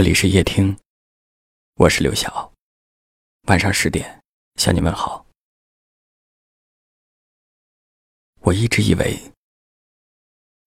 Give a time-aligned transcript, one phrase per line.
[0.00, 0.74] 这里是夜听，
[1.74, 2.54] 我是刘晓。
[3.48, 5.26] 晚上十点向你问好。
[8.40, 9.14] 我一直以为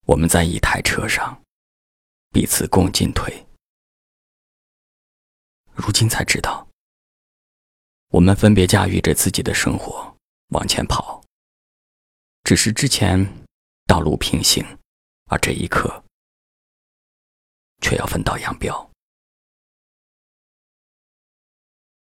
[0.06, 1.42] 我们在一台车上，
[2.30, 3.48] 彼此共进退。
[5.73, 6.68] 如今才知道，
[8.09, 10.15] 我们分别驾驭着自己的生活
[10.50, 11.23] 往前跑。
[12.43, 13.18] 只是之前
[13.88, 14.63] 道路平行，
[15.25, 16.04] 而这一刻
[17.81, 18.93] 却要分道扬镳。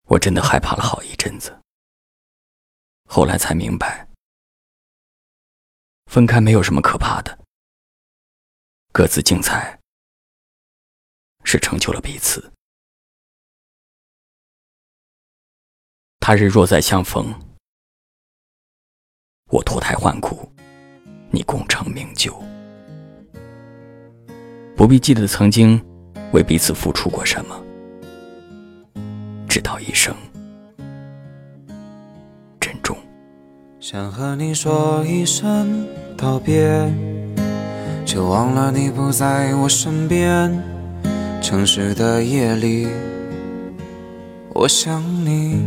[0.08, 1.54] 我真的害怕了好一阵子，
[3.06, 4.08] 后来才明白，
[6.06, 7.38] 分开没有什么可怕的，
[8.90, 9.78] 各自精彩
[11.44, 12.50] 是成就了彼此。
[16.20, 17.34] 他日若再相逢，
[19.50, 20.50] 我脱胎换骨，
[21.30, 22.32] 你功成名就，
[24.74, 25.78] 不必记得曾经
[26.32, 27.67] 为彼此付出过什么。
[29.48, 30.14] 直到一生
[32.60, 32.96] 珍重。
[33.80, 36.68] 想和你说一声道别，
[38.04, 40.52] 却忘了你不在我身边。
[41.40, 42.88] 城市的夜里，
[44.52, 45.64] 我想你。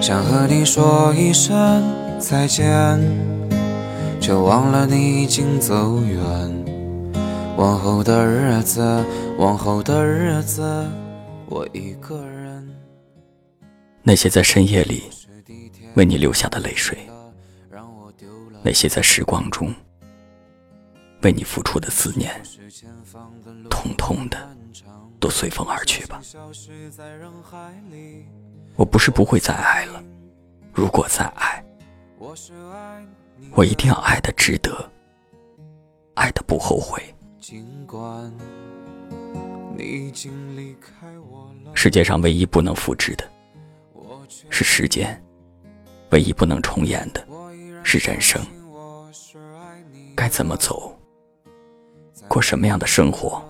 [0.00, 1.82] 想和你说一声
[2.18, 2.98] 再见，
[4.20, 6.22] 却忘了你已经走远。
[7.56, 9.04] 往后的日子，
[9.38, 10.62] 往后的日子，
[11.46, 12.66] 我一个人。
[14.02, 15.02] 那些在深夜里
[15.94, 16.98] 为你流下的泪水，
[18.62, 19.74] 那些在时光中
[21.22, 22.42] 为你付出的思念，
[23.68, 24.38] 通通的
[25.20, 26.22] 都随风而去吧。
[28.76, 30.02] 我不是不会再爱了，
[30.72, 31.62] 如果再爱，
[33.52, 34.90] 我一定要爱的值得，
[36.14, 37.02] 爱的不后悔。
[37.38, 38.32] 尽管
[41.74, 43.24] 世界上唯一不能复制的，
[44.50, 45.08] 是时间；
[46.10, 47.26] 唯一不能重演的，
[47.82, 48.40] 是人生。
[50.14, 50.98] 该怎么走，
[52.26, 53.44] 过什么样的生活，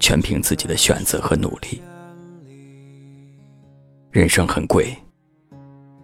[0.00, 1.80] 全凭自己的选择和努力。
[4.10, 4.96] 人生很贵，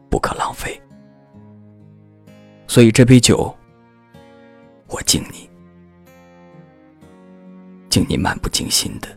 [0.09, 0.81] 不可浪费。
[2.69, 3.53] 所以这杯酒，
[4.87, 5.51] 我敬你。
[7.97, 9.09] 请你漫不经心的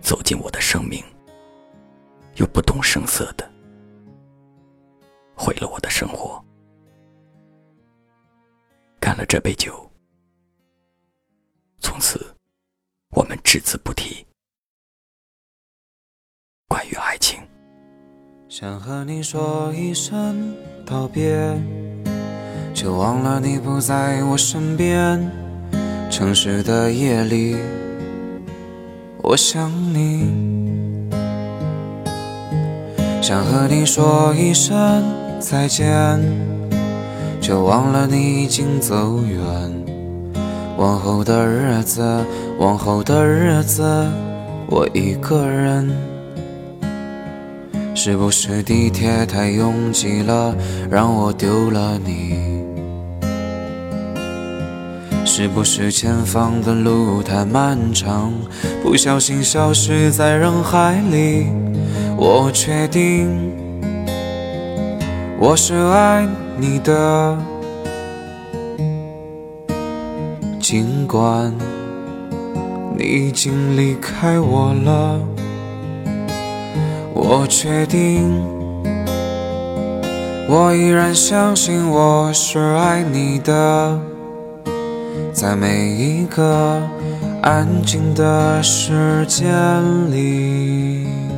[0.00, 1.02] 走进我的生命，
[2.36, 3.50] 又不动声色的
[5.34, 6.40] 毁了我的生活。
[9.00, 9.90] 干了这杯酒，
[11.80, 12.32] 从此
[13.10, 14.24] 我们只字不提
[16.68, 17.40] 关于爱情。
[18.48, 21.60] 想和你说一声道别，
[22.72, 25.47] 却忘了你不在我身边。
[26.10, 27.56] 城市的夜里，
[29.22, 30.32] 我想你，
[33.22, 35.04] 想和你说一声
[35.38, 36.18] 再见，
[37.40, 39.38] 却忘了你已经走远。
[40.76, 42.24] 往后的日子，
[42.58, 43.82] 往后的日子，
[44.66, 45.88] 我一个人。
[47.94, 50.54] 是不是地铁太拥挤了，
[50.90, 52.57] 让我丢了你？
[55.40, 58.32] 是不是前方的路太漫长，
[58.82, 61.46] 不小心消失在人海里？
[62.16, 63.52] 我确定
[65.38, 66.26] 我是爱
[66.56, 67.38] 你的，
[70.58, 71.54] 尽管
[72.96, 75.20] 你已经离开我了。
[77.14, 78.42] 我确定
[80.48, 84.00] 我依然相信我是爱你的。
[85.38, 86.82] 在每一个
[87.42, 89.46] 安静的时间
[90.10, 91.37] 里。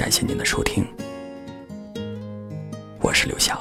[0.00, 0.82] 感谢您的收听，
[3.02, 3.59] 我是刘翔。